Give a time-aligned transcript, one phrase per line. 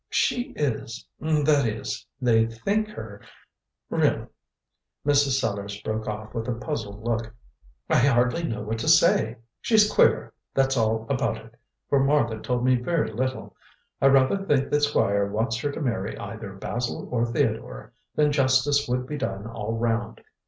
[0.09, 3.21] "She is that is, they think her,
[3.91, 4.25] Really,"
[5.05, 5.39] Mrs.
[5.39, 7.35] Sellars broke off with a puzzled look,
[7.87, 9.37] "I hardly know what to say.
[9.61, 11.53] She's queer, that's all about it,
[11.87, 13.55] for Martha told me very little.
[14.01, 18.87] I rather think the Squire wants her to marry either Basil or Theodore; then justice
[18.87, 20.19] would be done all round.